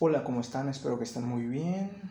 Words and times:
Hola, 0.00 0.24
¿cómo 0.24 0.40
están? 0.40 0.68
Espero 0.68 0.98
que 0.98 1.04
estén 1.04 1.24
muy 1.24 1.46
bien. 1.46 2.02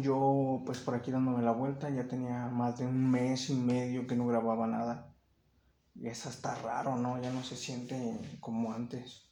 Yo 0.00 0.62
pues 0.64 0.78
por 0.78 0.94
aquí 0.94 1.10
dándome 1.10 1.42
la 1.42 1.52
vuelta, 1.52 1.90
ya 1.90 2.08
tenía 2.08 2.46
más 2.46 2.78
de 2.78 2.86
un 2.86 3.10
mes 3.10 3.50
y 3.50 3.54
medio 3.54 4.06
que 4.06 4.16
no 4.16 4.26
grababa 4.26 4.66
nada. 4.66 5.14
Y 5.94 6.08
es 6.08 6.24
hasta 6.24 6.54
raro, 6.54 6.96
¿no? 6.96 7.20
Ya 7.20 7.30
no 7.30 7.44
se 7.44 7.54
siente 7.54 8.18
como 8.40 8.72
antes. 8.72 9.28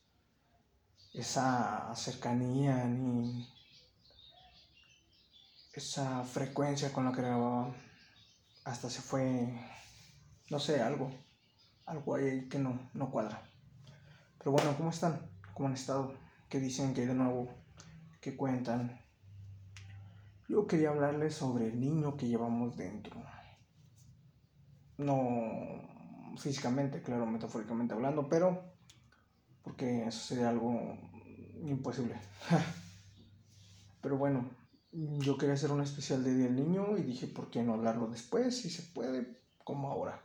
Esa 1.15 1.91
cercanía 1.97 2.85
ni 2.85 3.49
esa 5.73 6.23
frecuencia 6.25 6.93
con 6.93 7.07
la 7.07 7.13
que 7.13 7.23
grababa. 7.23 7.75
Hasta 8.65 8.91
se 8.91 9.01
fue, 9.01 9.59
no 10.51 10.59
sé, 10.59 10.83
algo. 10.83 11.11
Algo 11.87 12.15
ahí 12.15 12.47
que 12.51 12.59
no, 12.59 12.79
no 12.93 13.11
cuadra. 13.11 13.43
Pero 14.37 14.51
bueno, 14.51 14.77
¿cómo 14.77 14.91
están? 14.91 15.31
¿Cómo 15.55 15.69
han 15.69 15.75
estado? 15.75 16.26
Que 16.49 16.61
dicen 16.61 16.95
que 16.95 17.07
de 17.07 17.15
nuevo, 17.15 17.49
que 18.21 18.37
cuentan. 18.37 19.01
Yo 20.49 20.67
quería 20.67 20.91
hablarles 20.91 21.35
sobre 21.35 21.69
el 21.69 21.81
niño 21.81 22.17
que 22.17 22.29
llevamos 22.29 22.77
dentro. 22.77 23.21
No 24.99 26.37
físicamente, 26.39 27.03
claro, 27.03 27.27
metafóricamente 27.27 27.95
hablando, 27.95 28.29
pero 28.29 28.63
porque 29.63 30.07
eso 30.07 30.21
sería 30.21 30.49
algo 30.51 30.97
imposible. 31.65 32.15
pero 34.01 34.17
bueno, 34.17 34.49
yo 34.93 35.37
quería 35.37 35.55
hacer 35.55 35.73
un 35.73 35.83
especial 35.83 36.23
de 36.23 36.35
Día 36.35 36.49
Niño 36.49 36.97
y 36.97 37.03
dije, 37.03 37.27
¿por 37.27 37.51
qué 37.51 37.63
no 37.63 37.75
hablarlo 37.75 38.07
después? 38.07 38.61
Si 38.61 38.71
se 38.71 38.83
puede, 38.93 39.41
como 39.65 39.91
ahora. 39.91 40.23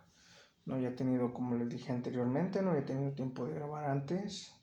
No 0.66 0.76
había 0.76 0.96
tenido, 0.96 1.34
como 1.34 1.56
les 1.56 1.70
dije 1.70 1.92
anteriormente, 1.92 2.62
no 2.62 2.72
había 2.72 2.86
tenido 2.86 3.14
tiempo 3.14 3.48
de 3.48 3.56
grabar 3.56 3.90
antes 3.90 4.54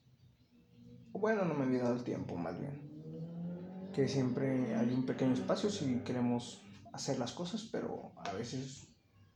bueno, 1.12 1.44
no 1.44 1.54
me 1.54 1.64
había 1.64 1.82
dado 1.82 1.96
el 1.96 2.04
tiempo 2.04 2.36
más 2.36 2.58
bien. 2.58 3.90
Que 3.94 4.08
siempre 4.08 4.74
hay 4.74 4.92
un 4.92 5.04
pequeño 5.04 5.34
espacio 5.34 5.70
si 5.70 6.00
queremos 6.00 6.62
hacer 6.92 7.18
las 7.18 7.32
cosas, 7.32 7.68
pero 7.72 8.12
a 8.16 8.32
veces 8.32 8.88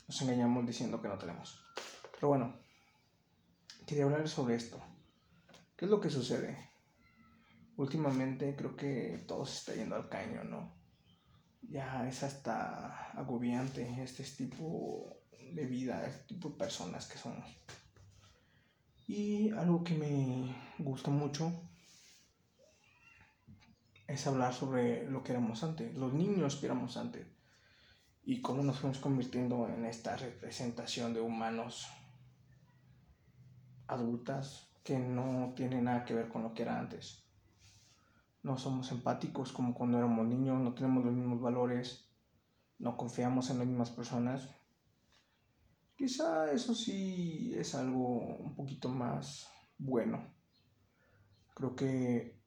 nos 0.07 0.21
engañamos 0.23 0.67
diciendo 0.67 1.01
que 1.01 1.09
no 1.09 1.19
tenemos. 1.19 1.65
Pero 2.15 2.29
bueno, 2.29 2.55
quería 3.87 4.05
hablar 4.05 4.29
sobre 4.29 4.55
esto. 4.55 4.81
¿Qué 5.77 5.87
es 5.87 5.91
lo 5.91 6.01
que 6.01 6.11
sucede? 6.11 6.71
Últimamente 7.77 8.55
creo 8.57 8.77
que 8.77 9.25
todo 9.27 9.47
se 9.47 9.59
está 9.59 9.75
yendo 9.75 9.97
al 9.97 10.09
caño, 10.09 10.45
¿no? 10.45 10.75
Ya 11.63 12.07
es 12.09 12.23
hasta 12.23 13.11
agobiante 13.13 14.03
este 14.03 14.25
tipo 14.25 15.17
de 15.53 15.67
vida, 15.67 16.07
este 16.07 16.35
tipo 16.35 16.51
de 16.51 16.57
personas 16.57 17.07
que 17.07 17.19
somos. 17.19 17.45
Y 19.15 19.51
algo 19.51 19.85
que 19.85 19.93
me 19.93 20.57
gusta 20.79 21.11
mucho 21.11 21.53
es 24.07 24.27
hablar 24.27 24.55
sobre 24.55 25.07
lo 25.07 25.23
que 25.23 25.33
éramos 25.33 25.63
antes, 25.63 25.95
los 25.95 26.15
niños 26.15 26.57
que 26.57 26.65
éramos 26.65 26.97
antes, 26.97 27.27
y 28.25 28.41
cómo 28.41 28.63
nos 28.63 28.79
fuimos 28.79 29.01
convirtiendo 29.01 29.69
en 29.69 29.85
esta 29.85 30.17
representación 30.17 31.13
de 31.13 31.21
humanos 31.21 31.91
adultas 33.87 34.71
que 34.83 34.99
no 34.99 35.53
tienen 35.55 35.85
nada 35.85 36.07
que 36.07 36.15
ver 36.15 36.31
con 36.31 36.43
lo 36.43 36.55
que 36.55 36.63
era 36.63 36.79
antes. 36.79 37.23
No 38.43 38.57
somos 38.57 38.93
empáticos 38.93 39.53
como 39.53 39.75
cuando 39.75 39.99
éramos 39.99 40.27
niños, 40.27 40.59
no 40.59 40.73
tenemos 40.73 41.05
los 41.05 41.13
mismos 41.13 41.43
valores, 41.43 42.09
no 42.79 42.97
confiamos 42.97 43.51
en 43.51 43.59
las 43.59 43.67
mismas 43.67 43.91
personas. 43.91 44.49
Quizá 46.03 46.51
eso 46.51 46.75
sí 46.75 47.55
es 47.57 47.77
algo 47.77 48.19
un 48.39 48.57
poquito 48.57 48.89
más 48.89 49.47
bueno. 49.79 50.35
Creo 51.55 51.77
que 51.77 52.43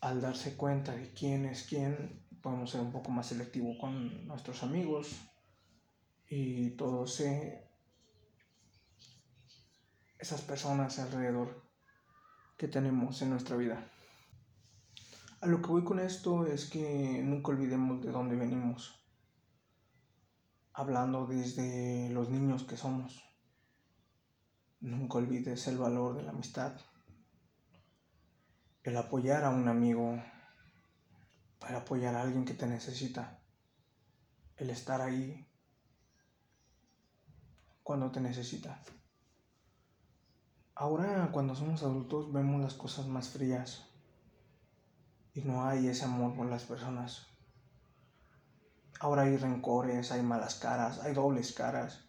al 0.00 0.20
darse 0.20 0.54
cuenta 0.54 0.94
de 0.94 1.14
quién 1.14 1.46
es 1.46 1.62
quién, 1.62 2.22
podemos 2.42 2.70
ser 2.70 2.82
un 2.82 2.92
poco 2.92 3.10
más 3.10 3.28
selectivos 3.28 3.78
con 3.80 4.26
nuestros 4.26 4.62
amigos 4.62 5.22
y 6.28 6.72
todos 6.72 7.22
esas 10.18 10.42
personas 10.42 10.98
alrededor 10.98 11.62
que 12.58 12.68
tenemos 12.68 13.22
en 13.22 13.30
nuestra 13.30 13.56
vida. 13.56 13.90
A 15.40 15.46
lo 15.46 15.62
que 15.62 15.68
voy 15.68 15.82
con 15.82 15.98
esto 15.98 16.46
es 16.46 16.68
que 16.68 17.22
nunca 17.24 17.52
olvidemos 17.52 18.04
de 18.04 18.12
dónde 18.12 18.36
venimos, 18.36 19.02
hablando 20.74 21.26
desde 21.26 22.10
los 22.10 22.28
niños 22.28 22.64
que 22.64 22.76
somos. 22.76 23.24
Nunca 24.80 25.18
olvides 25.18 25.66
el 25.68 25.78
valor 25.78 26.16
de 26.16 26.24
la 26.24 26.30
amistad 26.30 26.74
el 28.84 28.98
apoyar 28.98 29.44
a 29.44 29.48
un 29.48 29.66
amigo, 29.66 30.22
para 31.58 31.78
apoyar 31.78 32.14
a 32.14 32.20
alguien 32.20 32.44
que 32.44 32.52
te 32.52 32.66
necesita, 32.66 33.40
el 34.58 34.68
estar 34.68 35.00
ahí 35.00 35.48
cuando 37.82 38.10
te 38.12 38.20
necesita. 38.20 38.82
Ahora 40.74 41.30
cuando 41.32 41.54
somos 41.54 41.82
adultos 41.82 42.30
vemos 42.30 42.60
las 42.60 42.74
cosas 42.74 43.06
más 43.06 43.30
frías 43.30 43.88
y 45.32 45.40
no 45.40 45.64
hay 45.64 45.88
ese 45.88 46.04
amor 46.04 46.36
por 46.36 46.46
las 46.46 46.64
personas. 46.64 47.26
Ahora 49.00 49.22
hay 49.22 49.36
rencores, 49.36 50.12
hay 50.12 50.22
malas 50.22 50.54
caras, 50.56 51.00
hay 51.00 51.14
dobles 51.14 51.52
caras. 51.52 52.04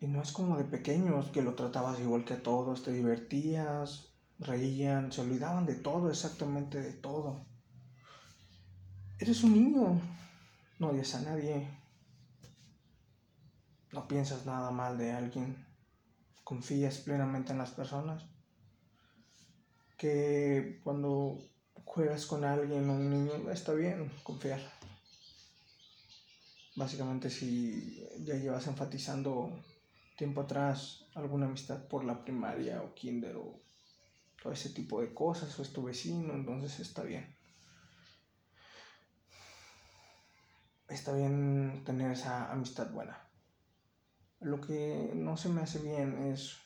Y 0.00 0.06
no 0.06 0.22
es 0.22 0.32
como 0.32 0.56
de 0.56 0.64
pequeños 0.64 1.26
que 1.28 1.42
lo 1.42 1.54
tratabas 1.54 1.98
igual 2.00 2.24
que 2.24 2.34
a 2.34 2.42
todos, 2.42 2.84
te 2.84 2.92
divertías, 2.92 4.14
reían, 4.38 5.10
se 5.10 5.22
olvidaban 5.22 5.66
de 5.66 5.74
todo, 5.74 6.10
exactamente 6.10 6.80
de 6.80 6.92
todo. 6.92 7.44
Eres 9.18 9.42
un 9.42 9.54
niño, 9.54 10.00
no 10.78 10.88
odias 10.90 11.14
a 11.16 11.22
nadie, 11.22 11.68
no 13.92 14.06
piensas 14.06 14.46
nada 14.46 14.70
mal 14.70 14.96
de 14.96 15.12
alguien, 15.12 15.66
confías 16.44 16.98
plenamente 16.98 17.52
en 17.52 17.58
las 17.58 17.72
personas. 17.72 18.24
Que 19.96 20.80
cuando 20.84 21.38
juegas 21.84 22.26
con 22.26 22.44
alguien 22.44 22.88
o 22.88 22.92
un 22.92 23.10
niño, 23.10 23.50
está 23.50 23.72
bien 23.72 24.12
confiar. 24.22 24.77
Básicamente 26.78 27.28
si 27.28 28.06
ya 28.24 28.36
llevas 28.36 28.68
enfatizando 28.68 29.64
tiempo 30.16 30.42
atrás 30.42 31.08
alguna 31.16 31.46
amistad 31.46 31.88
por 31.88 32.04
la 32.04 32.22
primaria 32.22 32.82
o 32.82 32.94
kinder 32.94 33.34
o 33.34 33.60
todo 34.40 34.52
ese 34.52 34.70
tipo 34.70 35.00
de 35.00 35.12
cosas, 35.12 35.58
o 35.58 35.62
es 35.62 35.72
tu 35.72 35.82
vecino, 35.82 36.34
entonces 36.34 36.78
está 36.78 37.02
bien. 37.02 37.36
Está 40.88 41.12
bien 41.14 41.82
tener 41.84 42.12
esa 42.12 42.52
amistad 42.52 42.92
buena. 42.92 43.28
Lo 44.38 44.60
que 44.60 45.10
no 45.16 45.36
se 45.36 45.48
me 45.48 45.62
hace 45.62 45.80
bien 45.80 46.32
es 46.32 46.58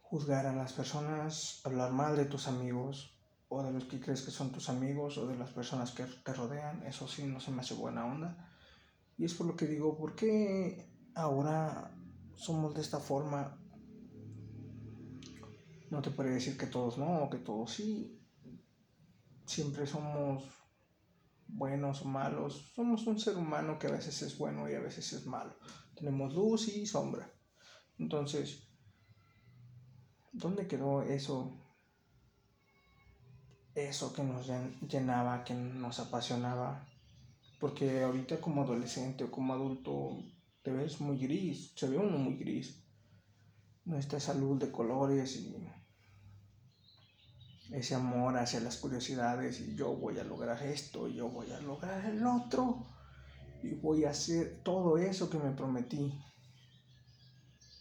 juzgar 0.00 0.46
a 0.46 0.56
las 0.56 0.72
personas, 0.72 1.60
hablar 1.64 1.92
mal 1.92 2.16
de 2.16 2.24
tus 2.24 2.48
amigos 2.48 3.13
los 3.74 3.84
que 3.84 4.00
crees 4.00 4.22
que 4.22 4.30
son 4.30 4.50
tus 4.50 4.68
amigos 4.68 5.18
o 5.18 5.26
de 5.26 5.36
las 5.36 5.50
personas 5.50 5.92
que 5.92 6.04
te 6.04 6.32
rodean. 6.32 6.82
Eso 6.84 7.06
sí, 7.06 7.24
no 7.24 7.40
se 7.40 7.50
me 7.50 7.60
hace 7.60 7.74
buena 7.74 8.06
onda. 8.06 8.50
Y 9.18 9.24
es 9.24 9.34
por 9.34 9.46
lo 9.46 9.56
que 9.56 9.66
digo, 9.66 9.96
¿por 9.96 10.14
qué 10.14 10.90
ahora 11.14 11.94
somos 12.34 12.74
de 12.74 12.80
esta 12.80 12.98
forma 12.98 13.58
no 15.94 16.02
te 16.02 16.10
puede 16.10 16.30
decir 16.30 16.56
que 16.56 16.66
todos 16.66 16.98
no, 16.98 17.24
o 17.24 17.30
que 17.30 17.38
todos 17.38 17.72
sí. 17.72 18.20
Siempre 19.46 19.86
somos 19.86 20.42
buenos 21.46 22.02
o 22.02 22.06
malos. 22.06 22.72
Somos 22.74 23.06
un 23.06 23.18
ser 23.18 23.36
humano 23.36 23.78
que 23.78 23.86
a 23.86 23.92
veces 23.92 24.20
es 24.22 24.36
bueno 24.36 24.68
y 24.68 24.74
a 24.74 24.80
veces 24.80 25.12
es 25.12 25.24
malo. 25.24 25.54
Tenemos 25.94 26.34
luz 26.34 26.68
y 26.68 26.84
sombra. 26.86 27.32
Entonces, 27.98 28.66
¿dónde 30.32 30.66
quedó 30.66 31.02
eso? 31.02 31.63
Eso 33.74 34.12
que 34.12 34.22
nos 34.22 34.48
llenaba, 34.88 35.44
que 35.44 35.54
nos 35.54 35.98
apasionaba. 35.98 36.86
Porque 37.60 38.02
ahorita 38.02 38.40
como 38.40 38.62
adolescente 38.62 39.24
o 39.24 39.30
como 39.30 39.54
adulto 39.54 40.18
te 40.62 40.72
ves 40.72 41.00
muy 41.00 41.18
gris, 41.18 41.72
se 41.74 41.88
ve 41.88 41.96
uno 41.96 42.18
muy 42.18 42.36
gris. 42.36 42.82
No 43.84 43.98
está 43.98 44.16
esa 44.16 44.34
luz 44.34 44.58
de 44.60 44.70
colores 44.70 45.36
y 45.36 45.54
ese 47.70 47.94
amor 47.94 48.36
hacia 48.38 48.60
las 48.60 48.76
curiosidades 48.76 49.60
y 49.60 49.74
yo 49.74 49.94
voy 49.94 50.18
a 50.18 50.24
lograr 50.24 50.62
esto, 50.62 51.08
y 51.08 51.14
yo 51.14 51.28
voy 51.28 51.50
a 51.50 51.60
lograr 51.60 52.04
el 52.04 52.24
otro 52.26 52.86
y 53.62 53.74
voy 53.74 54.04
a 54.04 54.10
hacer 54.10 54.60
todo 54.62 54.98
eso 54.98 55.30
que 55.30 55.38
me 55.38 55.50
prometí. 55.50 56.12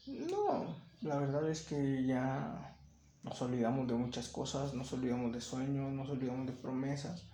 No, 0.07 0.75
la 1.01 1.18
verdad 1.18 1.50
es 1.50 1.62
que 1.62 2.06
ya 2.06 2.78
nos 3.24 3.42
olvidamos 3.42 3.88
de 3.88 3.94
muchas 3.94 4.28
cosas, 4.28 4.74
nos 4.74 4.92
olvidamos 4.94 5.31
de 5.34 5.42
sueños, 5.42 5.92
nos 5.92 6.10
olvidamos 6.10 6.46
de 6.46 6.54
promesas, 6.54 7.30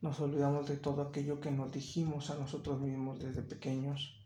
nos 0.00 0.18
olvidamos 0.20 0.68
de 0.68 0.76
todo 0.76 1.02
aquello 1.02 1.40
que 1.40 1.50
nos 1.50 1.72
dijimos 1.72 2.30
a 2.30 2.36
nosotros 2.36 2.80
mismos 2.80 3.18
desde 3.18 3.42
pequeños. 3.42 4.18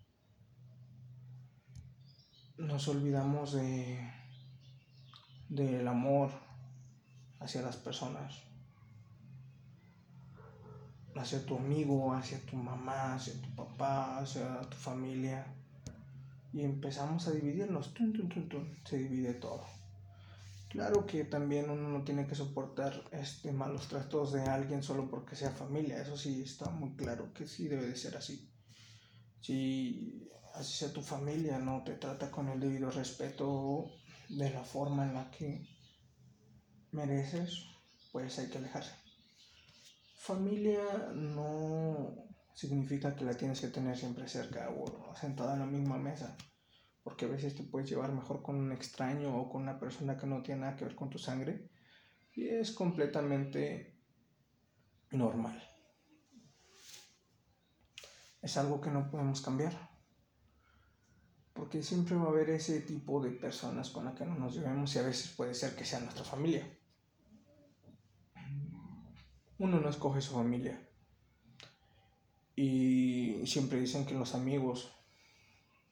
Nos 2.59 2.88
olvidamos 2.88 3.53
de 3.53 3.99
del 5.49 5.87
amor, 5.87 6.31
hacia 7.41 7.62
las 7.62 7.77
personas, 7.77 8.43
hacia 11.15 11.44
tu 11.47 11.56
amigo, 11.56 12.12
hacia 12.12 12.44
tu 12.44 12.56
mamá, 12.56 13.15
hacia 13.15 13.41
tu 13.41 13.55
papá, 13.55 14.19
hacia 14.19 14.61
tu 14.62 14.77
familia. 14.77 15.47
Y 16.53 16.62
empezamos 16.62 17.29
a 17.29 17.32
dividirnos, 17.32 17.93
se 18.85 18.99
divide 18.99 19.35
todo. 19.35 19.65
Claro 20.69 21.07
que 21.07 21.25
también 21.25 21.71
uno 21.71 21.89
no 21.89 22.05
tiene 22.05 22.27
que 22.27 22.35
soportar 22.35 23.05
este, 23.13 23.53
malos 23.53 23.89
tratos 23.89 24.33
de 24.33 24.43
alguien 24.43 24.83
solo 24.83 25.09
porque 25.09 25.37
sea 25.37 25.51
familia, 25.51 26.03
eso 26.03 26.17
sí 26.17 26.43
está 26.43 26.71
muy 26.71 26.95
claro 26.97 27.33
que 27.33 27.47
sí 27.47 27.69
debe 27.69 27.87
de 27.87 27.97
ser 27.97 28.17
así. 28.17 28.51
Si 29.41 30.29
así 30.55 30.73
sea 30.79 30.93
tu 30.93 31.03
familia, 31.03 31.59
no 31.59 31.85
te 31.85 31.95
trata 31.95 32.31
con 32.31 32.49
el 32.49 32.59
debido 32.59 32.91
respeto 32.91 33.87
de 34.29 34.51
la 34.51 34.65
forma 34.65 35.07
en 35.07 35.15
la 35.15 35.31
que 35.31 35.69
mereces, 36.91 37.65
pues 38.13 38.39
hay 38.39 38.49
que 38.49 38.59
alejarse. 38.59 38.93
Familia 40.19 40.83
no 41.15 42.27
significa 42.55 43.15
que 43.15 43.25
la 43.25 43.35
tienes 43.35 43.61
que 43.61 43.69
tener 43.69 43.97
siempre 43.97 44.27
cerca 44.29 44.71
o 44.71 45.15
sentada 45.15 45.55
en 45.55 45.61
la 45.61 45.67
misma 45.67 45.99
mesa, 45.99 46.37
porque 47.06 47.26
a 47.26 47.29
veces 47.29 47.55
te 47.55 47.62
puedes 47.62 47.88
llevar 47.88 48.11
mejor 48.11 48.43
con 48.43 48.56
un 48.56 48.73
extraño 48.73 49.32
o 49.38 49.49
con 49.49 49.62
una 49.62 49.79
persona 49.79 50.17
que 50.17 50.26
no 50.26 50.43
tiene 50.43 50.62
nada 50.62 50.75
que 50.75 50.87
ver 50.87 50.97
con 50.97 51.08
tu 51.08 51.19
sangre 51.19 51.70
y 52.32 52.49
es 52.49 52.73
completamente 52.73 53.97
normal. 55.12 55.62
Es 58.43 58.56
algo 58.56 58.81
que 58.81 58.91
no 58.91 59.08
podemos 59.08 59.41
cambiar 59.41 59.73
porque 61.53 61.81
siempre 61.81 62.17
va 62.17 62.25
a 62.25 62.31
haber 62.31 62.50
ese 62.50 62.81
tipo 62.81 63.23
de 63.23 63.31
personas 63.31 63.91
con 63.91 64.06
las 64.06 64.17
que 64.17 64.26
no 64.26 64.35
nos 64.35 64.56
llevemos 64.56 64.93
y 64.97 64.99
a 64.99 65.03
veces 65.03 65.31
puede 65.31 65.55
ser 65.55 65.76
que 65.76 65.85
sea 65.85 66.00
nuestra 66.00 66.25
familia. 66.25 66.69
Uno 69.58 69.79
no 69.79 69.88
escoge 69.88 70.20
su 70.20 70.35
familia. 70.35 70.85
Y 72.56 73.47
siempre 73.47 73.79
dicen 73.79 74.05
que 74.06 74.14
los 74.14 74.35
amigos, 74.35 74.93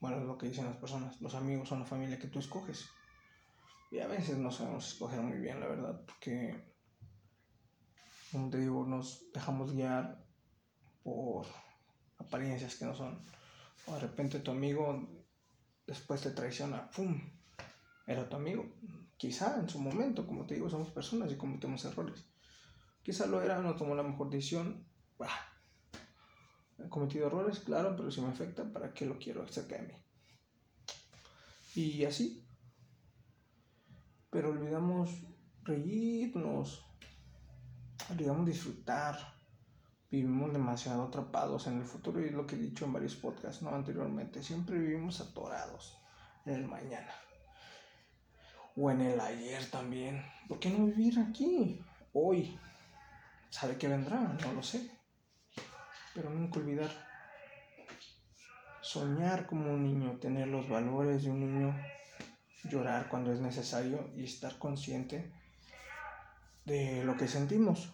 bueno, 0.04 0.18
es 0.18 0.26
lo 0.26 0.36
que 0.36 0.48
dicen 0.48 0.66
las 0.66 0.76
personas, 0.76 1.18
los 1.22 1.34
amigos 1.34 1.66
son 1.66 1.78
la 1.78 1.86
familia 1.86 2.18
que 2.18 2.28
tú 2.28 2.38
escoges. 2.38 2.90
Y 3.90 4.00
a 4.00 4.06
veces 4.06 4.36
no 4.36 4.50
sabemos 4.50 4.86
escoger 4.86 5.18
muy 5.22 5.38
bien, 5.38 5.60
la 5.60 5.66
verdad, 5.66 5.98
porque, 6.04 6.62
como 8.30 8.50
te 8.50 8.58
digo, 8.58 8.84
nos 8.84 9.32
dejamos 9.32 9.72
guiar 9.72 10.22
por 11.02 11.46
apariencias 12.18 12.76
que 12.76 12.84
no 12.84 12.94
son. 12.94 13.18
O 13.86 13.94
de 13.94 14.00
repente 14.00 14.40
tu 14.40 14.50
amigo 14.50 15.08
después 15.86 16.20
te 16.20 16.32
traiciona, 16.32 16.90
¡pum! 16.90 17.18
Era 18.06 18.28
tu 18.28 18.36
amigo. 18.36 18.74
Quizá 19.16 19.58
en 19.58 19.70
su 19.70 19.78
momento, 19.78 20.26
como 20.26 20.44
te 20.44 20.56
digo, 20.56 20.68
somos 20.68 20.90
personas 20.90 21.32
y 21.32 21.38
cometemos 21.38 21.82
errores. 21.86 22.26
Quizá 23.02 23.24
lo 23.24 23.40
era, 23.40 23.58
no 23.60 23.74
tomó 23.74 23.94
la 23.94 24.02
mejor 24.02 24.28
decisión. 24.28 24.86
Bah. 25.16 25.53
He 26.78 26.88
cometido 26.88 27.26
errores, 27.26 27.60
claro, 27.60 27.94
pero 27.96 28.10
si 28.10 28.20
me 28.20 28.28
afecta, 28.28 28.64
¿para 28.64 28.92
qué 28.92 29.06
lo 29.06 29.18
quiero 29.18 29.46
cerca 29.48 29.76
de 29.76 29.88
mí? 29.88 29.94
Y 31.74 32.04
así. 32.04 32.46
Pero 34.30 34.50
olvidamos 34.50 35.10
reírnos, 35.62 36.84
olvidamos 38.10 38.46
disfrutar, 38.46 39.16
vivimos 40.10 40.52
demasiado 40.52 41.04
atrapados 41.04 41.66
en 41.66 41.78
el 41.78 41.84
futuro 41.84 42.20
y 42.20 42.26
es 42.26 42.32
lo 42.32 42.46
que 42.46 42.56
he 42.56 42.58
dicho 42.58 42.84
en 42.84 42.92
varios 42.92 43.14
podcasts 43.16 43.62
¿no? 43.62 43.70
anteriormente. 43.70 44.42
Siempre 44.42 44.78
vivimos 44.78 45.20
atorados 45.20 45.96
en 46.46 46.54
el 46.54 46.66
mañana 46.66 47.12
o 48.76 48.90
en 48.90 49.00
el 49.00 49.20
ayer 49.20 49.70
también. 49.70 50.24
¿Por 50.48 50.58
qué 50.58 50.70
no 50.70 50.86
vivir 50.86 51.18
aquí, 51.18 51.80
hoy? 52.12 52.58
¿Sabe 53.50 53.76
que 53.76 53.88
vendrá? 53.88 54.36
No 54.42 54.52
lo 54.52 54.62
sé. 54.62 54.90
Pero 56.14 56.30
nunca 56.30 56.60
olvidar. 56.60 56.90
Soñar 58.80 59.46
como 59.46 59.72
un 59.72 59.82
niño, 59.82 60.18
tener 60.20 60.48
los 60.48 60.68
valores 60.68 61.24
de 61.24 61.30
un 61.30 61.40
niño, 61.40 61.76
llorar 62.64 63.08
cuando 63.08 63.32
es 63.32 63.40
necesario 63.40 64.10
y 64.14 64.24
estar 64.24 64.58
consciente 64.58 65.32
de 66.64 67.04
lo 67.04 67.16
que 67.16 67.28
sentimos 67.28 67.92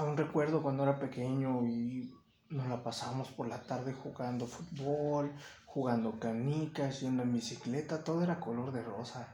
aún 0.00 0.16
recuerdo 0.16 0.62
cuando 0.62 0.82
era 0.82 0.98
pequeño 0.98 1.66
y 1.66 2.14
nos 2.48 2.66
la 2.68 2.82
pasábamos 2.82 3.28
por 3.28 3.46
la 3.48 3.62
tarde 3.62 3.92
jugando 3.92 4.46
fútbol, 4.46 5.32
jugando 5.66 6.18
canicas, 6.18 7.00
yendo 7.00 7.22
en 7.22 7.32
bicicleta, 7.32 8.02
todo 8.02 8.22
era 8.22 8.40
color 8.40 8.72
de 8.72 8.82
rosa. 8.82 9.28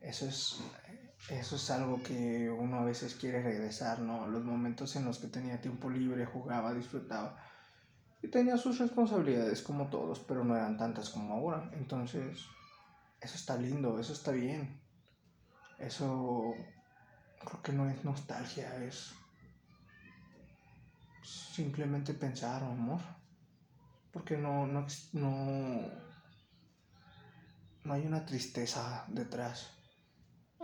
Eso 0.00 0.26
es, 0.26 0.60
eso 1.28 1.56
es 1.56 1.70
algo 1.70 2.02
que 2.02 2.50
uno 2.50 2.78
a 2.78 2.84
veces 2.84 3.14
quiere 3.14 3.42
regresar, 3.42 4.00
¿no? 4.00 4.26
Los 4.26 4.44
momentos 4.44 4.96
en 4.96 5.04
los 5.04 5.18
que 5.18 5.28
tenía 5.28 5.60
tiempo 5.60 5.88
libre, 5.88 6.26
jugaba, 6.26 6.74
disfrutaba. 6.74 7.38
Y 8.22 8.28
tenía 8.28 8.56
sus 8.56 8.78
responsabilidades 8.78 9.62
como 9.62 9.88
todos, 9.88 10.18
pero 10.20 10.44
no 10.44 10.56
eran 10.56 10.76
tantas 10.76 11.10
como 11.10 11.34
ahora. 11.34 11.70
Entonces, 11.74 12.46
eso 13.20 13.36
está 13.36 13.56
lindo, 13.56 13.98
eso 13.98 14.12
está 14.12 14.32
bien. 14.32 14.80
Eso 15.78 16.54
creo 17.44 17.62
que 17.62 17.72
no 17.72 17.88
es 17.88 18.04
nostalgia, 18.04 18.76
es 18.84 19.14
simplemente 21.22 22.14
pensar, 22.14 22.62
amor. 22.62 23.00
Porque 24.12 24.36
no, 24.36 24.66
no, 24.66 24.86
no, 25.12 25.88
no 27.84 27.92
hay 27.94 28.06
una 28.06 28.26
tristeza 28.26 29.04
detrás. 29.08 29.81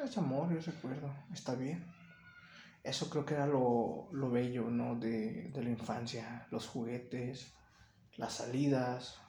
Es 0.05 0.17
amor, 0.17 0.53
es 0.53 0.67
recuerdo, 0.67 1.13
está 1.33 1.55
bien. 1.55 1.85
Eso 2.85 3.11
creo 3.11 3.25
que 3.27 3.35
era 3.35 3.47
lo, 3.47 4.09
lo 4.13 4.31
bello, 4.31 4.71
¿no? 4.71 4.97
De, 4.97 5.51
de 5.53 5.63
la 5.63 5.71
infancia, 5.71 6.47
los 6.51 6.67
juguetes, 6.67 7.53
las 8.17 8.35
salidas, 8.35 9.21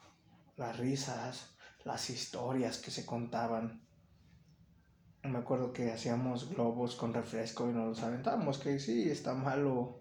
las 0.57 0.77
risas, 0.77 1.55
las 1.83 2.09
historias 2.09 2.77
que 2.77 2.91
se 2.91 3.05
contaban. 3.05 3.81
Me 5.23 5.39
acuerdo 5.39 5.73
que 5.73 5.91
hacíamos 5.91 6.49
globos 6.49 6.95
con 6.95 7.13
refresco 7.13 7.69
y 7.69 7.73
nos 7.73 7.87
los 7.87 8.03
aventábamos, 8.03 8.59
que 8.59 8.79
sí, 8.79 9.09
está 9.09 9.33
malo 9.33 9.99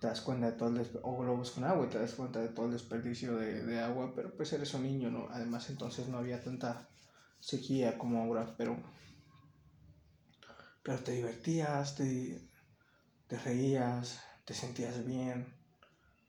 te 0.00 0.06
das 0.06 0.20
cuenta 0.20 0.50
de 0.50 0.52
todo 0.52 0.68
el 0.68 0.86
o 1.02 1.18
globos 1.18 1.50
con 1.50 1.64
agua 1.64 1.86
y 1.86 1.88
te 1.88 1.98
das 1.98 2.14
cuenta 2.14 2.40
de 2.40 2.48
todo 2.48 2.66
el 2.66 2.72
desperdicio 2.72 3.36
de, 3.36 3.64
de, 3.64 3.80
agua, 3.80 4.12
pero 4.14 4.34
pues 4.36 4.52
eres 4.52 4.72
un 4.74 4.84
niño, 4.84 5.10
¿no? 5.10 5.26
Además 5.30 5.68
entonces 5.70 6.08
no 6.08 6.18
había 6.18 6.42
tanta 6.42 6.88
sequía 7.40 7.98
como 7.98 8.22
ahora, 8.22 8.54
pero, 8.56 8.76
pero 10.88 11.00
te 11.00 11.12
divertías, 11.12 11.96
te, 11.96 12.48
te 13.26 13.38
reías, 13.38 14.22
te 14.46 14.54
sentías 14.54 15.04
bien, 15.04 15.54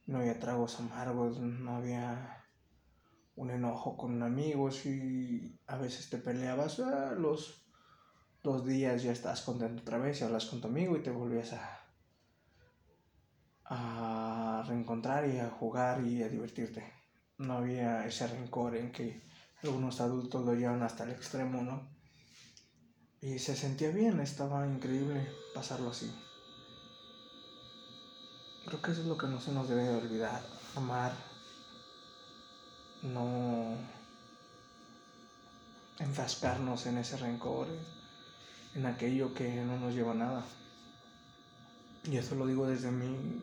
no 0.06 0.18
había 0.18 0.38
tragos 0.38 0.82
amargos, 0.82 1.39
no 1.39 1.78
había 1.78 2.44
un 3.38 3.51
enojo 3.51 3.96
con 3.96 4.22
amigos 4.22 4.86
y 4.86 5.58
a 5.66 5.78
veces 5.78 6.10
te 6.10 6.18
peleabas, 6.18 6.82
ah, 6.82 7.16
los 7.18 7.70
dos 8.44 8.66
días 8.66 9.01
ya 9.01 9.13
estás 9.13 9.44
contento 9.44 9.84
otra 9.84 9.98
vez 9.98 10.20
y 10.20 10.25
hablas 10.25 10.48
con 10.48 10.60
tu 10.60 10.68
amigo 10.68 10.98
y 10.98 11.04
te 11.04 11.12
volvías 11.12 11.54
a 11.54 11.80
a 13.63 14.66
reencontrar 14.68 15.30
y 15.30 15.39
a 15.39 15.50
jugar 15.50 16.06
y 16.06 16.22
a 16.22 16.28
divertirte. 16.28 16.84
No 17.38 17.54
había 17.54 18.06
ese 18.06 18.28
rencor 18.28 18.75
en 18.75 18.92
que 18.92 19.22
algunos 19.63 20.01
adultos 20.01 20.44
lo 20.44 20.54
llevan 20.54 20.84
hasta 20.84 21.06
el 21.06 21.12
extremo, 21.12 21.63
¿no? 21.63 21.99
Y 23.22 23.38
se 23.40 23.56
sentía 23.56 23.90
bien, 23.90 24.20
estaba 24.22 24.66
increíble 24.66 25.28
pasarlo 25.54 25.90
así. 25.90 26.10
Creo 28.66 28.82
que 28.82 28.92
eso 28.92 29.02
es 29.02 29.08
lo 29.08 29.18
que 29.18 29.28
no 29.28 29.42
se 29.42 29.52
nos 29.52 29.68
debe 29.68 29.84
de 29.84 29.98
olvidar, 29.98 30.42
amar, 30.76 31.14
no 33.02 33.76
enfrascarnos 36.00 36.86
en 36.86 37.00
ese 37.00 37.18
rencor, 37.18 37.68
en 38.76 38.86
aquello 38.86 39.34
que 39.34 39.54
no 39.64 39.78
nos 39.80 39.94
lleva 39.94 40.12
a 40.12 40.16
nada. 40.16 40.46
Y 42.10 42.16
eso 42.16 42.36
lo 42.36 42.46
digo 42.46 42.68
desde 42.68 42.92
mi 42.92 43.42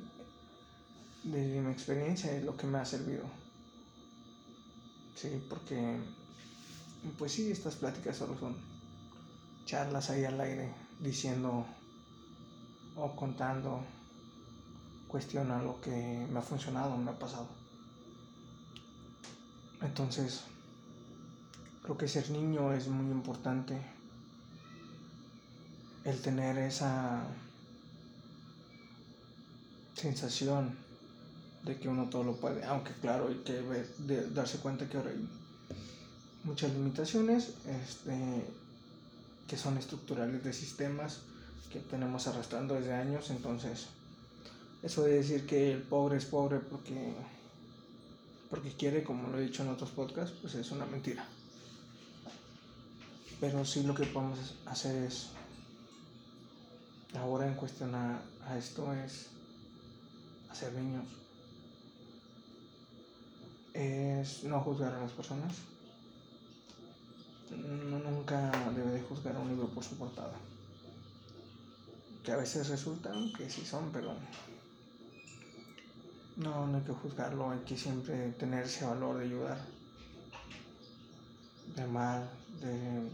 de 1.25 1.61
mi 1.61 1.73
experiencia 1.73 2.33
es 2.33 2.45
lo 2.45 2.57
que 2.57 2.67
me 2.67 2.79
ha 2.79 2.85
servido. 2.85 3.25
Sí, 5.17 5.43
porque, 5.49 5.97
pues 7.19 7.33
sí, 7.33 7.51
estas 7.51 7.75
pláticas 7.75 8.17
solo 8.17 8.39
son 8.39 8.55
charlas 9.67 10.09
ahí 10.11 10.25
al 10.25 10.41
aire, 10.41 10.73
diciendo 11.01 11.67
o 12.97 13.15
contando, 13.15 13.85
cuestiona 15.09 15.61
lo 15.61 15.81
que 15.81 16.27
me 16.31 16.39
ha 16.39 16.43
funcionado, 16.43 16.97
me 16.97 17.11
ha 17.11 17.19
pasado. 17.19 17.49
Entonces, 19.83 20.45
creo 21.83 21.99
que 21.99 22.09
ser 22.09 22.31
niño 22.31 22.73
es 22.73 22.89
muy 22.89 23.11
importante. 23.11 23.77
El 26.05 26.23
tener 26.23 26.57
esa 26.59 27.25
sensación 29.95 30.77
de 31.65 31.77
que 31.79 31.89
uno 31.89 32.09
todo 32.09 32.23
lo 32.23 32.37
puede, 32.37 32.65
aunque 32.65 32.93
claro, 33.01 33.27
hay 33.27 33.43
que 33.45 33.61
darse 34.33 34.59
cuenta 34.59 34.89
que 34.89 34.97
ahora 34.97 35.11
hay 35.11 35.29
muchas 36.45 36.73
limitaciones, 36.73 37.55
este, 37.67 38.47
que 39.49 39.57
son 39.57 39.79
estructurales 39.79 40.43
de 40.43 40.53
sistemas 40.53 41.21
que 41.73 41.81
tenemos 41.81 42.27
arrastrando 42.27 42.75
desde 42.75 42.95
años. 42.95 43.31
Entonces, 43.31 43.87
eso 44.83 45.03
de 45.03 45.15
decir 45.15 45.47
que 45.47 45.73
el 45.73 45.83
pobre 45.83 46.17
es 46.17 46.25
pobre 46.25 46.59
porque, 46.59 47.15
porque 48.51 48.73
quiere, 48.73 49.03
como 49.03 49.29
lo 49.29 49.39
he 49.39 49.43
dicho 49.43 49.63
en 49.63 49.71
otros 49.71 49.91
podcasts, 49.91 50.37
pues 50.41 50.55
es 50.55 50.71
una 50.71 50.87
mentira. 50.87 51.27
Pero 53.41 53.65
sí 53.65 53.83
lo 53.83 53.95
que 53.95 54.07
podemos 54.07 54.39
hacer 54.67 55.05
es, 55.05 55.29
ahora 57.15 57.47
en 57.47 57.55
cuestión 57.55 57.95
a, 57.95 58.21
esto, 58.57 58.93
es 58.95 59.27
hacer 60.51 60.73
niños. 60.73 61.05
Es 63.75 64.45
no 64.45 64.61
juzgar 64.61 64.95
a 64.95 65.01
las 65.01 65.13
personas. 65.13 65.53
Nunca 68.27 68.71
debe 68.75 68.91
de 68.91 69.03
juzgar 69.03 69.37
un 69.37 69.49
libro 69.49 69.69
por 69.69 69.85
su 69.85 69.97
portada. 69.97 70.33
Que 72.25 72.33
a 72.33 72.37
veces 72.37 72.69
resultan 72.69 73.33
que 73.33 73.49
sí 73.49 73.65
son, 73.65 73.91
pero 73.93 74.15
no, 76.37 76.67
no 76.67 76.79
hay 76.79 76.83
que 76.83 76.93
juzgarlo, 76.93 77.51
hay 77.51 77.61
que 77.61 77.77
siempre 77.77 78.33
tener 78.33 78.65
ese 78.65 78.85
valor 78.85 79.19
de 79.19 79.27
ayudar, 79.27 79.59
de 81.77 81.83
amar, 81.83 82.29
de 82.61 83.09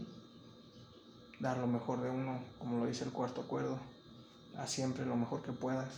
dar 1.39 1.57
lo 1.57 1.67
mejor 1.67 2.01
de 2.01 2.09
uno, 2.09 2.39
como 2.57 2.79
lo 2.79 2.87
dice 2.87 3.03
el 3.03 3.11
cuarto 3.11 3.41
acuerdo, 3.41 3.77
a 4.57 4.65
siempre 4.65 5.05
lo 5.05 5.15
mejor 5.15 5.43
que 5.43 5.51
puedas. 5.51 5.89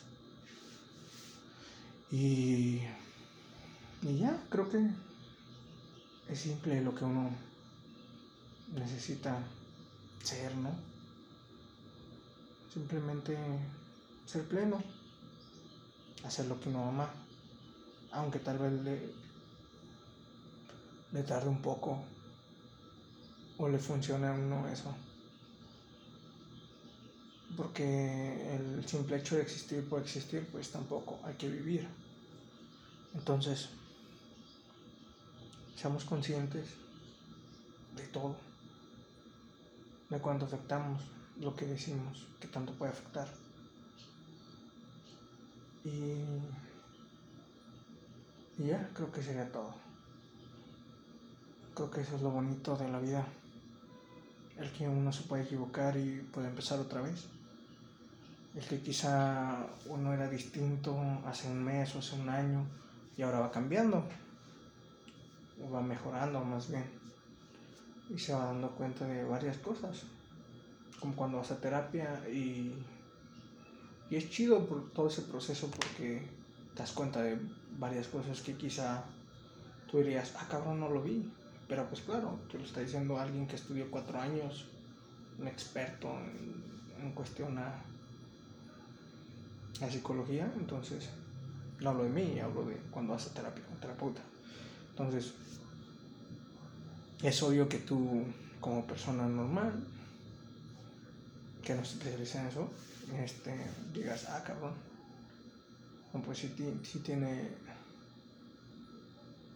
Y, 2.12 2.82
y 4.02 4.18
ya, 4.18 4.38
creo 4.50 4.70
que 4.70 4.90
es 6.28 6.40
simple 6.40 6.82
lo 6.82 6.94
que 6.94 7.06
uno 7.06 7.30
necesita 8.74 9.38
ser, 10.24 10.56
¿no? 10.56 10.72
Simplemente 12.74 13.38
ser 14.26 14.44
pleno, 14.48 14.84
hacer 16.24 16.48
lo 16.48 16.60
que 16.60 16.70
uno 16.70 16.88
ama, 16.90 17.10
aunque 18.12 18.40
tal 18.40 18.58
vez 18.58 18.74
le, 18.84 19.14
le 21.12 21.24
tarde 21.24 21.50
un 21.50 21.62
poco 21.62 22.04
o 23.58 23.70
le 23.70 23.80
funcione 23.80 24.28
a 24.28 24.34
uno 24.34 24.68
eso. 24.68 24.94
Porque 27.56 28.56
el 28.56 28.86
simple 28.86 29.18
hecho 29.18 29.36
de 29.36 29.44
existir 29.44 29.88
por 29.88 30.02
existir, 30.02 30.46
pues 30.52 30.72
tampoco 30.72 31.20
hay 31.24 31.36
que 31.36 31.48
vivir. 31.48 31.88
Entonces, 33.14 33.70
seamos 35.76 36.04
conscientes 36.04 36.66
de 37.96 38.08
todo, 38.08 38.36
de 40.10 40.20
cuánto 40.20 40.46
afectamos 40.46 41.02
lo 41.40 41.56
que 41.56 41.66
decimos, 41.66 42.28
que 42.40 42.48
tanto 42.48 42.74
puede 42.74 42.92
afectar. 42.92 43.28
Y, 45.84 46.16
y 48.58 48.68
ya, 48.68 48.90
creo 48.94 49.12
que 49.12 49.22
sería 49.22 49.52
todo. 49.52 49.74
Creo 51.74 51.92
que 51.92 52.02
eso 52.02 52.16
es 52.16 52.22
lo 52.22 52.32
bonito 52.32 52.76
de 52.78 52.90
la 52.90 53.00
vida. 53.00 53.26
El 54.58 54.72
que 54.72 54.88
uno 54.88 55.12
se 55.12 55.24
puede 55.24 55.44
equivocar 55.44 55.98
y 55.98 56.22
puede 56.34 56.48
empezar 56.48 56.80
otra 56.80 57.02
vez. 57.02 57.28
El 58.56 58.64
que 58.64 58.80
quizá 58.80 59.68
uno 59.88 60.14
era 60.14 60.30
distinto 60.30 60.98
hace 61.26 61.50
un 61.50 61.62
mes 61.62 61.94
o 61.96 62.00
hace 62.00 62.16
un 62.16 62.30
año 62.30 62.66
y 63.18 63.22
ahora 63.22 63.42
va 63.42 63.52
cambiando. 63.52 64.06
O 65.62 65.70
va 65.70 65.82
mejorando 65.82 66.40
más 66.44 66.70
bien. 66.70 67.05
Y 68.10 68.20
se 68.20 68.34
va 68.34 68.46
dando 68.46 68.70
cuenta 68.72 69.06
de 69.08 69.24
varias 69.24 69.58
cosas. 69.58 70.04
Como 71.00 71.16
cuando 71.16 71.38
vas 71.38 71.52
a 71.52 71.60
terapia 71.60 72.22
y 72.30 72.74
y 74.10 74.16
es 74.16 74.30
chido 74.30 74.66
por 74.66 74.92
todo 74.92 75.08
ese 75.08 75.24
proceso 75.24 75.70
porque 75.72 76.22
te 76.74 76.80
das 76.80 76.92
cuenta 76.92 77.22
de 77.24 77.40
varias 77.80 78.08
cosas 78.08 78.42
que 78.42 78.56
quizá 78.56 79.04
tú 79.90 79.98
dirías, 79.98 80.34
ah, 80.38 80.48
cabrón, 80.50 80.80
no 80.80 80.90
lo 80.90 81.02
vi. 81.02 81.32
Pero 81.68 81.88
pues 81.90 82.02
claro, 82.02 82.40
te 82.52 82.60
lo 82.60 82.64
está 82.64 82.82
diciendo 82.82 83.18
alguien 83.18 83.48
que 83.48 83.56
estudió 83.56 83.90
cuatro 83.90 84.20
años, 84.20 84.66
un 85.40 85.48
experto 85.48 86.10
en, 87.02 87.12
cuestión 87.14 87.58
a, 87.58 87.84
la 89.82 89.90
psicología. 89.90 90.52
Entonces, 90.56 91.10
no 91.80 91.90
hablo 91.90 92.04
de 92.04 92.10
mí, 92.10 92.40
hablo 92.40 92.66
de 92.66 92.76
cuando 92.92 93.14
vas 93.14 93.28
a 93.28 93.34
terapia, 93.34 93.64
un 93.72 93.80
terapeuta. 93.80 94.22
Entonces, 94.92 95.34
es 97.24 97.44
obvio 97.44 97.68
que 97.70 97.80
tú, 97.80 98.24
como 98.60 98.86
persona 98.86 99.28
normal, 99.28 99.84
que 101.64 101.74
no 101.74 101.84
se 101.84 101.98
especializa 101.98 102.42
en 102.42 102.48
eso, 102.48 102.70
este, 103.24 103.54
digas, 103.94 104.28
ah, 104.30 104.44
cabrón. 104.46 104.74
pues 106.26 106.40
si, 106.40 106.48
tiene, 107.00 107.50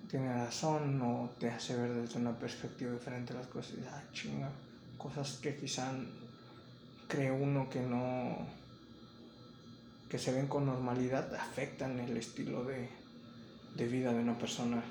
tiene 0.09 0.33
razón 0.33 1.01
o 1.01 1.29
te 1.39 1.49
hace 1.49 1.75
ver 1.75 1.93
desde 1.93 2.19
una 2.19 2.37
perspectiva 2.37 2.91
diferente 2.91 3.33
las 3.33 3.47
cosas. 3.47 3.73
Y, 3.73 3.83
ah, 3.89 4.03
chinga. 4.13 4.49
Cosas 4.97 5.39
que 5.41 5.55
quizá 5.55 5.91
cree 7.07 7.31
uno 7.31 7.69
que 7.69 7.81
no, 7.81 8.37
que 10.09 10.19
se 10.19 10.31
ven 10.33 10.47
con 10.47 10.65
normalidad, 10.65 11.33
afectan 11.35 11.99
el 11.99 12.17
estilo 12.17 12.63
de, 12.65 12.89
de 13.75 13.87
vida 13.87 14.11
de 14.11 14.19
una 14.19 14.37
persona 14.37 14.83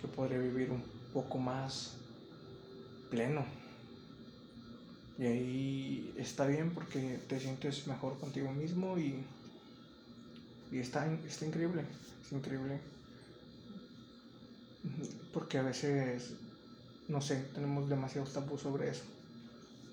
que 0.00 0.08
podría 0.08 0.38
vivir 0.38 0.70
un 0.70 0.82
poco 1.12 1.38
más 1.38 1.94
pleno. 3.10 3.44
Y 5.18 5.26
ahí 5.26 6.14
está 6.16 6.46
bien 6.46 6.70
porque 6.70 7.20
te 7.28 7.38
sientes 7.38 7.86
mejor 7.86 8.18
contigo 8.18 8.50
mismo 8.50 8.98
y, 8.98 9.22
y 10.72 10.78
está, 10.78 11.06
está 11.26 11.46
increíble, 11.46 11.84
es 12.24 12.32
increíble. 12.32 12.80
Porque 15.32 15.58
a 15.58 15.62
veces, 15.62 16.30
no 17.08 17.20
sé, 17.20 17.36
tenemos 17.54 17.88
demasiados 17.88 18.32
tabú 18.32 18.58
sobre 18.58 18.90
eso. 18.90 19.04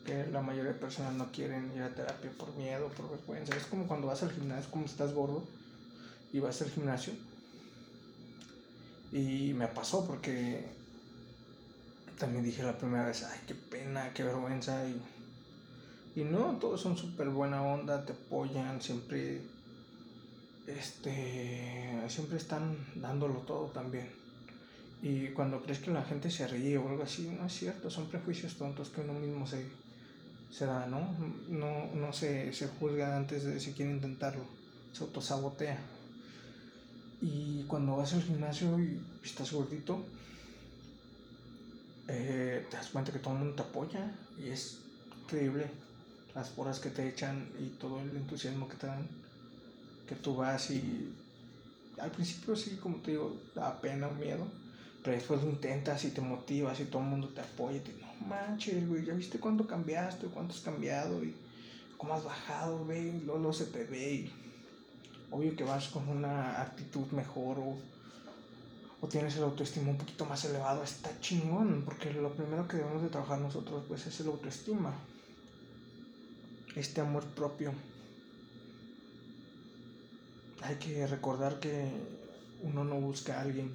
Que 0.06 0.26
la 0.28 0.42
mayoría 0.42 0.72
de 0.72 0.80
personas 0.80 1.14
no 1.14 1.32
quieren 1.32 1.72
ir 1.76 1.84
a 1.84 1.94
terapia 1.94 2.32
por 2.32 2.56
miedo, 2.56 2.88
por 2.90 3.12
vergüenza. 3.12 3.56
Es 3.56 3.66
como 3.66 3.86
cuando 3.86 4.08
vas 4.08 4.24
al 4.24 4.32
gimnasio, 4.32 4.72
como 4.72 4.86
estás 4.86 5.14
gordo 5.14 5.44
y 6.32 6.40
vas 6.40 6.62
al 6.62 6.72
gimnasio. 6.72 7.14
Y 9.12 9.54
me 9.54 9.68
pasó 9.68 10.08
porque 10.08 10.79
también 12.20 12.44
dije 12.44 12.62
la 12.62 12.78
primera 12.78 13.08
vez, 13.08 13.24
ay, 13.24 13.40
qué 13.48 13.56
pena, 13.56 14.14
qué 14.14 14.24
vergüenza. 14.24 14.86
Y, 14.88 16.22
y 16.22 16.24
no, 16.26 16.58
todos 16.60 16.82
son 16.82 16.98
súper 16.98 17.30
buena 17.30 17.64
onda, 17.64 18.06
te 18.06 18.12
apoyan, 18.12 18.82
siempre, 18.82 19.42
este, 20.68 22.04
siempre 22.10 22.38
están 22.38 22.78
dándolo 22.96 23.36
todo 23.40 23.68
también. 23.68 24.10
Y 25.02 25.28
cuando 25.30 25.64
crees 25.64 25.80
que 25.80 25.92
la 25.92 26.04
gente 26.04 26.30
se 26.30 26.46
ríe 26.46 26.78
o 26.78 26.90
algo 26.90 27.04
así, 27.04 27.34
no 27.40 27.48
es 27.48 27.54
cierto, 27.54 27.90
son 27.90 28.08
prejuicios 28.08 28.56
tontos 28.56 28.90
que 28.90 29.00
uno 29.00 29.14
mismo 29.14 29.48
se, 29.48 29.66
se 30.52 30.66
da, 30.66 30.86
¿no? 30.88 31.16
No, 31.48 31.88
no 31.96 32.12
se, 32.12 32.52
se 32.52 32.68
juzga 32.68 33.16
antes 33.16 33.46
de 33.46 33.62
si 33.62 33.72
quiere 33.72 33.92
intentarlo, 33.92 34.44
se 34.92 35.06
autosabotea. 35.06 35.80
Y 37.22 37.64
cuando 37.64 37.96
vas 37.96 38.14
al 38.14 38.24
gimnasio 38.24 38.78
y 38.78 39.00
estás 39.24 39.54
gordito, 39.54 40.04
eh, 42.12 42.66
te 42.70 42.76
das 42.78 42.88
cuenta 42.88 43.12
que 43.12 43.20
todo 43.20 43.34
el 43.34 43.40
mundo 43.40 43.56
te 43.56 43.62
apoya 43.62 44.12
y 44.40 44.50
es 44.50 44.80
increíble 45.24 45.68
las 46.34 46.50
porras 46.50 46.80
que 46.80 46.90
te 46.90 47.08
echan 47.08 47.48
y 47.60 47.68
todo 47.80 48.02
el 48.02 48.10
entusiasmo 48.16 48.68
que 48.68 48.76
te 48.78 48.88
dan, 48.88 49.08
que 50.08 50.16
tú 50.16 50.36
vas 50.36 50.72
y 50.72 51.14
al 52.00 52.10
principio 52.12 52.56
sí, 52.56 52.80
como 52.82 52.98
te 52.98 53.12
digo, 53.12 53.38
da 53.54 53.80
pena 53.80 54.08
o 54.08 54.14
miedo, 54.14 54.48
pero 55.04 55.16
después 55.16 55.44
lo 55.44 55.50
intentas 55.50 56.04
y 56.04 56.10
te 56.10 56.22
motivas 56.22 56.80
y 56.80 56.86
todo 56.86 57.04
el 57.04 57.10
mundo 57.10 57.28
te 57.30 57.42
apoya 57.42 57.78
y 57.78 57.82
te 57.82 57.94
no 57.94 58.28
manches, 58.28 58.88
güey, 58.88 59.06
ya 59.06 59.14
viste 59.14 59.40
cuánto 59.40 59.68
cambiaste, 59.68 60.28
cuánto 60.28 60.56
has 60.56 60.62
cambiado 60.62 61.24
y 61.24 61.36
cómo 61.98 62.16
has 62.16 62.24
bajado, 62.24 62.86
güey, 62.86 63.22
luego, 63.22 63.54
se 63.54 63.66
te 63.66 63.84
ve 63.84 64.14
y 64.14 64.34
obvio 65.30 65.56
que 65.56 65.64
vas 65.64 65.90
con 65.90 66.08
una 66.10 66.62
actitud 66.62 67.06
mejor 67.12 67.60
o 69.02 69.08
tienes 69.08 69.36
el 69.38 69.44
autoestima 69.44 69.92
un 69.92 69.98
poquito 69.98 70.26
más 70.26 70.44
elevado, 70.46 70.84
está 70.84 71.18
chingón, 71.20 71.84
porque 71.86 72.12
lo 72.14 72.34
primero 72.34 72.68
que 72.68 72.78
debemos 72.78 73.02
de 73.02 73.10
trabajar 73.10 73.40
nosotros 73.40 73.84
pues 73.88 74.06
es 74.08 74.20
el 74.20 74.28
autoestima, 74.28 74.94
este 76.76 77.02
amor 77.02 77.24
propio. 77.26 77.72
Hay 80.62 80.76
que 80.76 81.08
recordar 81.08 81.60
que 81.60 81.90
uno 82.64 82.84
no 82.84 83.00
busca 83.00 83.38
a 83.38 83.42
alguien 83.42 83.74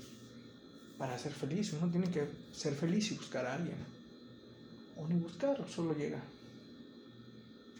para 0.99 1.19
ser 1.19 1.33
feliz, 1.33 1.73
uno 1.73 1.91
tiene 1.91 2.11
que 2.11 2.29
ser 2.53 2.75
feliz 2.75 3.11
y 3.11 3.17
buscar 3.17 3.47
a 3.47 3.55
alguien. 3.55 3.77
O 4.97 5.09
ni 5.09 5.19
buscar, 5.19 5.67
solo 5.69 5.95
llega. 5.95 6.21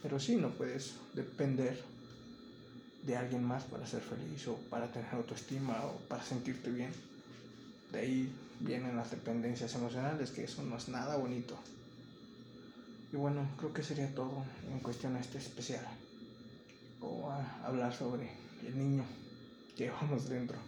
Pero 0.03 0.19
sí, 0.19 0.37
no 0.37 0.51
puedes 0.51 0.95
depender 1.13 1.81
de 3.03 3.17
alguien 3.17 3.45
más 3.45 3.65
para 3.65 3.87
ser 3.87 4.01
feliz 4.01 4.49
o 4.49 4.57
para 4.71 4.91
tener 4.91 5.15
autoestima 5.15 5.85
o 5.85 5.99
para 6.09 6.25
sentirte 6.25 6.71
bien. 6.71 6.91
De 7.95 8.01
ahí 8.01 8.29
vienen 8.59 8.97
las 8.97 9.13
dependencias 9.13 9.73
emocionales, 9.77 10.33
que 10.33 10.43
eso 10.43 10.65
no 10.65 10.77
es 10.77 10.89
nada 10.89 11.17
bonito. 11.17 11.57
Y 13.13 13.17
bueno, 13.17 13.49
creo 13.57 13.73
que 13.73 13.85
sería 13.85 14.13
todo 14.13 14.45
en 14.69 14.81
cuestión 14.81 15.15
a 15.15 15.21
este 15.21 15.39
especial. 15.39 15.87
O 17.01 17.31
a 17.31 17.65
hablar 17.65 17.95
sobre 17.95 18.29
el 18.67 18.77
niño 18.77 19.05
que 19.77 19.85
llevamos 19.85 20.29
dentro. 20.29 20.59